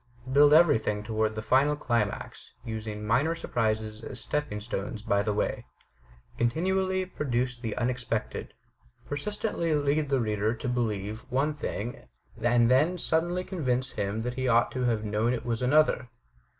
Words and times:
Build 0.33 0.51
everything 0.51 1.03
toward 1.03 1.35
the 1.35 1.43
final 1.43 1.75
climax, 1.75 2.53
using 2.65 3.05
minor 3.05 3.35
surprises 3.35 4.01
as 4.03 4.19
stepping 4.19 4.59
stones 4.59 5.03
by 5.03 5.21
the 5.21 5.31
way. 5.31 5.63
Continually 6.39 7.05
pro 7.05 7.27
duce 7.27 7.55
the 7.55 7.77
unexpected. 7.77 8.55
Persistently 9.05 9.75
lead 9.75 10.09
the 10.09 10.19
reader 10.19 10.55
to 10.55 10.67
believe 10.67 11.25
3IO 11.29 11.53
THE 11.53 11.53
TECHNIQUE 11.53 11.53
OF 11.53 11.61
THE 11.61 11.67
MYSTERY 11.67 11.67
STORY 11.67 11.83
one 11.83 12.41
thing 12.41 12.53
and 12.53 12.71
then 12.71 12.97
suddenly 12.97 13.43
convince 13.43 13.91
him 13.91 14.21
that 14.23 14.33
he 14.33 14.47
ought 14.47 14.71
to 14.71 14.81
have 14.85 15.05
known 15.05 15.33
it 15.35 15.45
was 15.45 15.61
another! 15.61 16.09